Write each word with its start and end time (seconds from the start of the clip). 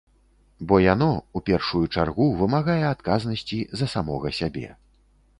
Бо 0.69 0.77
яно, 0.93 1.09
у 1.39 1.41
першую 1.49 1.81
чаргу, 1.97 2.25
вымагае 2.39 2.77
адказнасці 2.93 3.59
за 3.83 3.87
самога 3.93 4.33
сябе. 4.39 4.65